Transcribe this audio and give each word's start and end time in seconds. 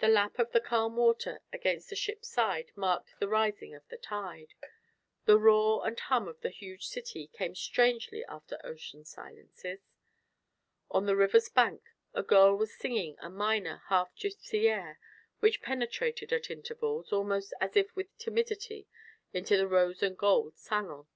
The 0.00 0.08
lap 0.08 0.40
of 0.40 0.50
the 0.50 0.60
calm 0.60 0.96
water 0.96 1.40
against 1.52 1.88
the 1.88 1.94
ship's 1.94 2.26
side 2.28 2.72
marked 2.74 3.14
the 3.20 3.28
rising 3.28 3.72
of 3.72 3.86
the 3.86 3.96
tide; 3.96 4.52
the 5.26 5.38
roar 5.38 5.86
and 5.86 5.96
hum 5.96 6.26
of 6.26 6.40
the 6.40 6.50
huge 6.50 6.88
city 6.88 7.28
came 7.28 7.54
strangely 7.54 8.24
after 8.24 8.58
ocean 8.64 9.04
silences. 9.04 9.78
On 10.90 11.06
the 11.06 11.14
river's 11.14 11.48
bank 11.48 11.84
a 12.14 12.22
girl 12.24 12.56
was 12.56 12.76
singing 12.76 13.14
a 13.20 13.30
minor, 13.30 13.82
half 13.90 14.12
Gipsy 14.16 14.68
air 14.68 14.98
which 15.38 15.62
penetrated 15.62 16.32
at 16.32 16.50
intervals, 16.50 17.12
almost 17.12 17.54
as 17.60 17.76
if 17.76 17.94
with 17.94 18.08
timidity, 18.18 18.88
into 19.32 19.56
the 19.56 19.68
rose 19.68 20.02
and 20.02 20.18
gold 20.18 20.58
salon. 20.58 21.06